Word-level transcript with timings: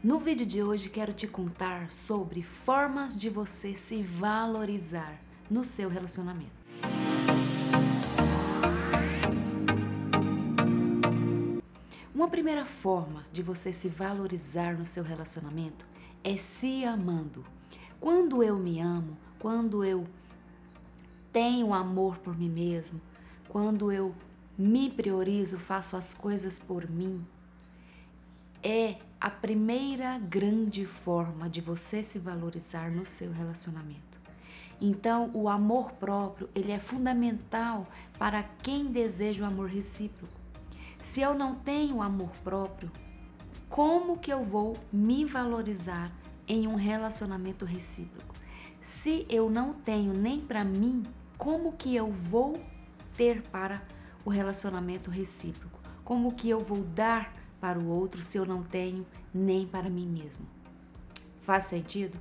No 0.00 0.20
vídeo 0.20 0.46
de 0.46 0.62
hoje 0.62 0.88
quero 0.88 1.12
te 1.12 1.26
contar 1.26 1.90
sobre 1.90 2.44
formas 2.44 3.18
de 3.18 3.28
você 3.28 3.74
se 3.74 4.00
valorizar 4.00 5.20
no 5.50 5.64
seu 5.64 5.88
relacionamento. 5.88 6.52
Uma 12.14 12.28
primeira 12.28 12.64
forma 12.64 13.26
de 13.32 13.42
você 13.42 13.72
se 13.72 13.88
valorizar 13.88 14.78
no 14.78 14.86
seu 14.86 15.02
relacionamento 15.02 15.84
é 16.22 16.36
se 16.36 16.84
amando. 16.84 17.44
Quando 17.98 18.40
eu 18.40 18.56
me 18.56 18.78
amo, 18.78 19.18
quando 19.40 19.84
eu 19.84 20.06
tenho 21.32 21.74
amor 21.74 22.18
por 22.18 22.38
mim 22.38 22.48
mesmo, 22.48 23.00
quando 23.48 23.90
eu 23.90 24.14
me 24.56 24.88
priorizo, 24.90 25.58
faço 25.58 25.96
as 25.96 26.14
coisas 26.14 26.60
por 26.60 26.88
mim, 26.88 27.26
é 28.62 28.96
a 29.20 29.30
primeira 29.30 30.18
grande 30.18 30.86
forma 30.86 31.48
de 31.48 31.60
você 31.60 32.02
se 32.02 32.18
valorizar 32.18 32.90
no 32.90 33.04
seu 33.04 33.32
relacionamento. 33.32 34.20
Então, 34.80 35.30
o 35.34 35.48
amor 35.48 35.92
próprio, 35.92 36.48
ele 36.54 36.70
é 36.70 36.78
fundamental 36.78 37.86
para 38.16 38.42
quem 38.42 38.86
deseja 38.86 39.42
o 39.42 39.46
amor 39.46 39.68
recíproco. 39.68 40.32
Se 41.02 41.20
eu 41.20 41.34
não 41.34 41.56
tenho 41.56 42.00
amor 42.00 42.30
próprio, 42.44 42.90
como 43.68 44.18
que 44.18 44.32
eu 44.32 44.44
vou 44.44 44.76
me 44.92 45.24
valorizar 45.24 46.12
em 46.46 46.66
um 46.66 46.76
relacionamento 46.76 47.64
recíproco? 47.64 48.34
Se 48.80 49.26
eu 49.28 49.50
não 49.50 49.74
tenho 49.74 50.12
nem 50.12 50.40
para 50.40 50.64
mim, 50.64 51.02
como 51.36 51.72
que 51.72 51.94
eu 51.94 52.10
vou 52.10 52.60
ter 53.16 53.42
para 53.42 53.82
o 54.24 54.30
relacionamento 54.30 55.10
recíproco? 55.10 55.78
Como 56.04 56.32
que 56.32 56.48
eu 56.48 56.60
vou 56.60 56.82
dar 56.84 57.34
para 57.60 57.78
o 57.78 57.88
outro 57.88 58.22
se 58.22 58.38
eu 58.38 58.46
não 58.46 58.62
tenho 58.62 59.06
nem 59.32 59.66
para 59.66 59.90
mim 59.90 60.06
mesmo? 60.06 60.46
Faz 61.42 61.64
sentido? 61.64 62.18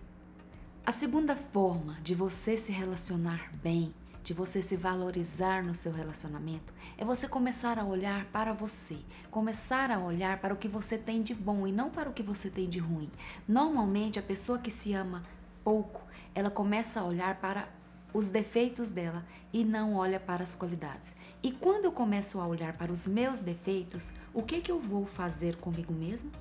A 0.86 0.92
segunda 0.92 1.36
forma 1.36 1.98
de 2.02 2.16
você 2.16 2.56
se 2.58 2.72
relacionar 2.72 3.52
bem, 3.62 3.94
de 4.24 4.34
você 4.34 4.62
se 4.62 4.76
valorizar 4.76 5.64
no 5.64 5.76
seu 5.76 5.92
relacionamento, 5.92 6.74
é 6.98 7.04
você 7.04 7.28
começar 7.28 7.78
a 7.78 7.86
olhar 7.86 8.26
para 8.26 8.54
você, 8.54 8.98
começar 9.30 9.92
a 9.92 10.00
olhar 10.00 10.40
para 10.40 10.54
o 10.54 10.58
que 10.58 10.68
você 10.68 10.98
tem 10.98 11.22
de 11.22 11.36
bom 11.36 11.68
e 11.68 11.72
não 11.72 11.90
para 11.90 12.10
o 12.10 12.14
que 12.14 12.24
você 12.24 12.50
tem 12.50 12.70
de 12.70 12.80
ruim. 12.80 13.12
Normalmente, 13.48 14.18
a 14.18 14.24
pessoa 14.24 14.60
que 14.60 14.72
se 14.72 14.94
ama 14.94 15.24
pouco, 15.64 16.02
ela 16.34 16.50
começa 16.50 17.02
a 17.02 17.04
olhar 17.04 17.36
para 17.40 17.68
os 18.14 18.30
defeitos 18.30 18.92
dela 18.92 19.26
e 19.52 19.64
não 19.64 19.96
olha 19.96 20.20
para 20.20 20.44
as 20.44 20.56
qualidades. 20.56 21.16
E 21.44 21.52
quando 21.52 21.86
eu 21.86 21.92
começo 21.92 22.40
a 22.40 22.48
olhar 22.48 22.74
para 22.74 22.92
os 22.92 23.08
meus 23.08 23.40
defeitos, 23.40 24.12
o 24.34 24.42
que 24.42 24.62
que 24.62 24.72
eu 24.72 24.80
vou 24.80 25.06
fazer 25.06 25.58
comigo 25.58 25.94
mesmo? 25.94 26.32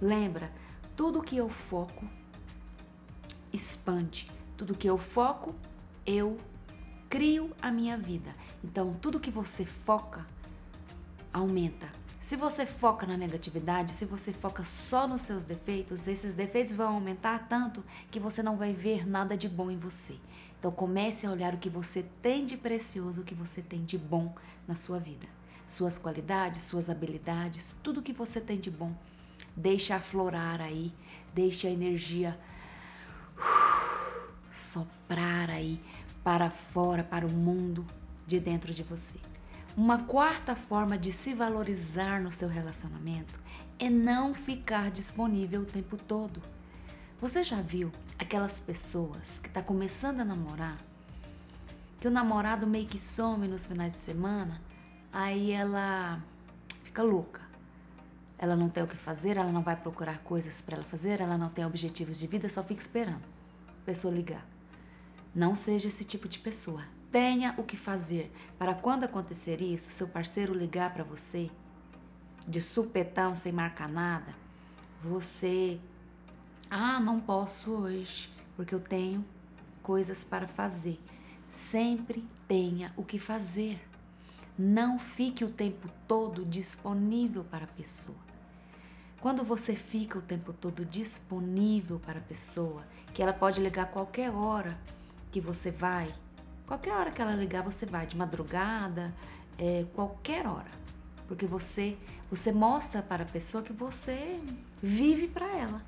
Lembra, 0.00 0.50
tudo 0.96 1.22
que 1.22 1.36
eu 1.36 1.48
foco 1.48 2.06
expande. 3.52 4.30
Tudo 4.56 4.74
que 4.74 4.88
eu 4.88 4.98
foco, 4.98 5.54
eu 6.06 6.38
crio 7.08 7.50
a 7.60 7.70
minha 7.70 7.96
vida. 7.96 8.34
Então, 8.64 8.92
tudo 8.94 9.20
que 9.20 9.30
você 9.30 9.64
foca 9.64 10.26
aumenta. 11.32 11.88
Se 12.20 12.36
você 12.36 12.64
foca 12.64 13.04
na 13.04 13.16
negatividade, 13.16 13.92
se 13.92 14.04
você 14.04 14.32
foca 14.32 14.64
só 14.64 15.08
nos 15.08 15.22
seus 15.22 15.44
defeitos, 15.44 16.06
esses 16.06 16.34
defeitos 16.34 16.72
vão 16.74 16.94
aumentar 16.94 17.48
tanto 17.48 17.82
que 18.10 18.20
você 18.20 18.42
não 18.42 18.56
vai 18.56 18.72
ver 18.72 19.06
nada 19.06 19.36
de 19.36 19.48
bom 19.48 19.70
em 19.70 19.76
você. 19.76 20.16
Então 20.62 20.70
comece 20.70 21.26
a 21.26 21.30
olhar 21.32 21.54
o 21.54 21.58
que 21.58 21.68
você 21.68 22.04
tem 22.22 22.46
de 22.46 22.56
precioso, 22.56 23.22
o 23.22 23.24
que 23.24 23.34
você 23.34 23.60
tem 23.60 23.84
de 23.84 23.98
bom 23.98 24.32
na 24.64 24.76
sua 24.76 24.96
vida. 25.00 25.26
Suas 25.66 25.98
qualidades, 25.98 26.62
suas 26.62 26.88
habilidades, 26.88 27.76
tudo 27.82 28.00
que 28.00 28.12
você 28.12 28.40
tem 28.40 28.60
de 28.60 28.70
bom. 28.70 28.94
Deixe 29.56 29.92
aflorar 29.92 30.60
aí, 30.60 30.92
deixe 31.34 31.66
a 31.66 31.70
energia 31.70 32.38
soprar 34.52 35.50
aí 35.50 35.80
para 36.22 36.48
fora, 36.48 37.02
para 37.02 37.26
o 37.26 37.32
mundo 37.32 37.84
de 38.24 38.38
dentro 38.38 38.72
de 38.72 38.84
você. 38.84 39.18
Uma 39.76 40.04
quarta 40.04 40.54
forma 40.54 40.96
de 40.96 41.10
se 41.10 41.34
valorizar 41.34 42.20
no 42.20 42.30
seu 42.30 42.48
relacionamento 42.48 43.40
é 43.80 43.90
não 43.90 44.32
ficar 44.32 44.92
disponível 44.92 45.62
o 45.62 45.66
tempo 45.66 45.96
todo. 45.96 46.40
Você 47.22 47.44
já 47.44 47.62
viu 47.62 47.92
aquelas 48.18 48.58
pessoas 48.58 49.38
que 49.38 49.46
está 49.46 49.62
começando 49.62 50.18
a 50.18 50.24
namorar, 50.24 50.76
que 52.00 52.08
o 52.08 52.10
namorado 52.10 52.66
meio 52.66 52.88
que 52.88 52.98
some 52.98 53.46
nos 53.46 53.64
finais 53.64 53.92
de 53.92 54.00
semana, 54.00 54.60
aí 55.12 55.52
ela 55.52 56.20
fica 56.82 57.00
louca. 57.00 57.40
Ela 58.36 58.56
não 58.56 58.68
tem 58.68 58.82
o 58.82 58.88
que 58.88 58.96
fazer, 58.96 59.36
ela 59.36 59.52
não 59.52 59.62
vai 59.62 59.76
procurar 59.76 60.18
coisas 60.24 60.60
para 60.60 60.74
ela 60.74 60.84
fazer, 60.84 61.20
ela 61.20 61.38
não 61.38 61.48
tem 61.48 61.64
objetivos 61.64 62.18
de 62.18 62.26
vida, 62.26 62.48
só 62.48 62.60
fica 62.64 62.82
esperando 62.82 63.22
a 63.68 63.86
pessoa 63.86 64.12
ligar. 64.12 64.44
Não 65.32 65.54
seja 65.54 65.86
esse 65.86 66.04
tipo 66.04 66.28
de 66.28 66.40
pessoa. 66.40 66.82
Tenha 67.12 67.54
o 67.56 67.62
que 67.62 67.76
fazer 67.76 68.32
para 68.58 68.74
quando 68.74 69.04
acontecer 69.04 69.62
isso, 69.62 69.92
seu 69.92 70.08
parceiro 70.08 70.52
ligar 70.52 70.92
para 70.92 71.04
você 71.04 71.52
de 72.48 72.60
supetão 72.60 73.36
sem 73.36 73.52
marcar 73.52 73.88
nada, 73.88 74.34
você 75.00 75.78
ah, 76.70 77.00
não 77.00 77.20
posso 77.20 77.70
hoje 77.72 78.30
porque 78.56 78.74
eu 78.74 78.80
tenho 78.80 79.24
coisas 79.82 80.24
para 80.24 80.46
fazer. 80.46 81.00
Sempre 81.50 82.24
tenha 82.46 82.92
o 82.96 83.04
que 83.04 83.18
fazer. 83.18 83.80
Não 84.58 84.98
fique 84.98 85.44
o 85.44 85.50
tempo 85.50 85.88
todo 86.06 86.44
disponível 86.44 87.44
para 87.44 87.64
a 87.64 87.68
pessoa. 87.68 88.18
Quando 89.20 89.44
você 89.44 89.74
fica 89.74 90.18
o 90.18 90.22
tempo 90.22 90.52
todo 90.52 90.84
disponível 90.84 91.98
para 91.98 92.18
a 92.18 92.22
pessoa, 92.22 92.84
que 93.14 93.22
ela 93.22 93.32
pode 93.32 93.60
ligar 93.60 93.90
qualquer 93.90 94.30
hora 94.30 94.76
que 95.30 95.40
você 95.40 95.70
vai, 95.70 96.12
Qualquer 96.72 96.92
hora 96.94 97.10
que 97.10 97.20
ela 97.20 97.34
ligar, 97.34 97.62
você 97.62 97.84
vai 97.84 98.06
de 98.06 98.16
madrugada, 98.16 99.14
é, 99.58 99.84
qualquer 99.94 100.46
hora. 100.46 100.70
Porque 101.28 101.44
você, 101.44 101.98
você 102.30 102.50
mostra 102.50 103.02
para 103.02 103.24
a 103.24 103.26
pessoa 103.26 103.62
que 103.62 103.74
você 103.74 104.40
vive 104.82 105.28
para 105.28 105.46
ela. 105.54 105.82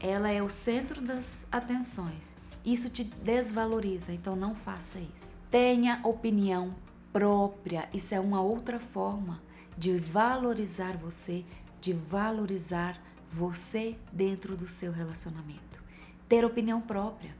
Ela 0.00 0.30
é 0.30 0.42
o 0.42 0.50
centro 0.50 1.00
das 1.00 1.46
atenções. 1.50 2.34
Isso 2.64 2.90
te 2.90 3.04
desvaloriza, 3.04 4.12
então 4.12 4.34
não 4.34 4.54
faça 4.54 4.98
isso. 4.98 5.34
Tenha 5.50 6.00
opinião 6.04 6.74
própria. 7.12 7.88
Isso 7.94 8.14
é 8.14 8.20
uma 8.20 8.40
outra 8.40 8.78
forma 8.78 9.40
de 9.78 9.96
valorizar 9.98 10.96
você, 10.96 11.44
de 11.80 11.92
valorizar 11.92 13.00
você 13.32 13.96
dentro 14.12 14.56
do 14.56 14.66
seu 14.66 14.92
relacionamento. 14.92 15.82
Ter 16.28 16.44
opinião 16.44 16.80
própria. 16.80 17.34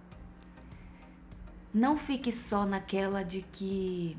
Não 1.75 1.99
fique 1.99 2.33
só 2.33 2.65
naquela 2.65 3.23
de 3.23 3.43
que 3.43 4.17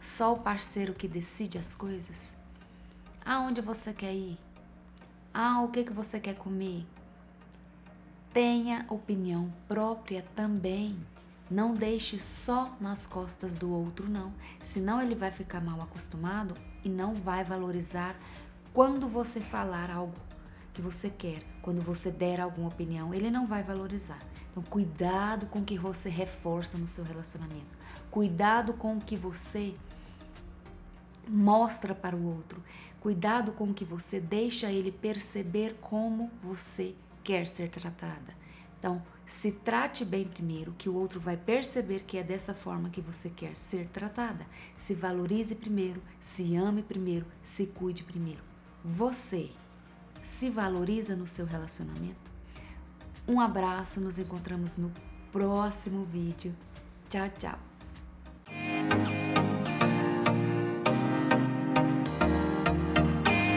só 0.00 0.34
o 0.34 0.40
parceiro 0.40 0.92
que 0.92 1.08
decide 1.08 1.56
as 1.56 1.74
coisas. 1.74 2.36
Aonde 3.24 3.60
você 3.60 3.92
quer 3.92 4.12
ir? 4.12 4.38
Ah, 5.32 5.62
o 5.62 5.68
que, 5.68 5.84
que 5.84 5.92
você 5.92 6.18
quer 6.18 6.34
comer? 6.34 6.84
Tenha 8.32 8.86
opinião 8.88 9.52
própria 9.66 10.24
também. 10.34 10.96
Não 11.50 11.74
deixe 11.74 12.18
só 12.18 12.76
nas 12.80 13.06
costas 13.06 13.54
do 13.54 13.72
outro, 13.72 14.08
não. 14.08 14.32
Senão 14.62 15.02
ele 15.02 15.16
vai 15.16 15.32
ficar 15.32 15.60
mal 15.60 15.80
acostumado 15.82 16.54
e 16.84 16.88
não 16.88 17.12
vai 17.14 17.42
valorizar 17.42 18.14
quando 18.72 19.08
você 19.08 19.40
falar 19.40 19.90
algo 19.90 20.14
que 20.72 20.80
você 20.80 21.10
quer, 21.10 21.42
quando 21.60 21.82
você 21.82 22.10
der 22.10 22.40
alguma 22.40 22.68
opinião, 22.68 23.12
ele 23.12 23.30
não 23.30 23.46
vai 23.46 23.64
valorizar. 23.64 24.20
Então, 24.50 24.62
cuidado 24.62 25.46
com 25.46 25.58
o 25.58 25.64
que 25.64 25.76
você 25.76 26.08
reforça 26.08 26.78
no 26.78 26.86
seu 26.86 27.02
relacionamento. 27.02 27.78
Cuidado 28.10 28.72
com 28.74 28.96
o 28.96 29.00
que 29.00 29.16
você 29.16 29.74
mostra 31.28 31.94
para 31.94 32.14
o 32.14 32.24
outro. 32.24 32.62
Cuidado 33.00 33.52
com 33.52 33.70
o 33.70 33.74
que 33.74 33.84
você 33.84 34.20
deixa 34.20 34.70
ele 34.70 34.92
perceber 34.92 35.76
como 35.80 36.30
você 36.42 36.94
quer 37.22 37.46
ser 37.46 37.68
tratada. 37.68 38.38
Então, 38.78 39.02
se 39.26 39.52
trate 39.52 40.04
bem 40.04 40.24
primeiro, 40.24 40.72
que 40.72 40.88
o 40.88 40.94
outro 40.94 41.20
vai 41.20 41.36
perceber 41.36 42.00
que 42.00 42.18
é 42.18 42.22
dessa 42.22 42.54
forma 42.54 42.90
que 42.90 43.00
você 43.00 43.28
quer 43.30 43.56
ser 43.56 43.86
tratada. 43.88 44.46
Se 44.76 44.94
valorize 44.94 45.54
primeiro, 45.54 46.02
se 46.20 46.56
ame 46.56 46.82
primeiro, 46.82 47.26
se 47.42 47.66
cuide 47.66 48.02
primeiro. 48.02 48.42
Você 48.84 49.50
se 50.22 50.50
valoriza 50.50 51.14
no 51.14 51.26
seu 51.26 51.46
relacionamento? 51.46 52.30
Um 53.28 53.40
abraço, 53.40 54.00
nos 54.00 54.18
encontramos 54.18 54.76
no 54.76 54.90
próximo 55.30 56.04
vídeo. 56.04 56.54
Tchau, 57.08 57.28
tchau! 57.38 57.79